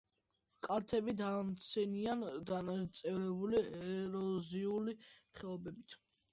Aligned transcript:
კალთები 0.67 1.13
დამრეცია, 1.19 2.15
დანაწევრებულია 2.49 3.63
ეროზიული 3.93 4.99
ხეობებით. 5.13 6.01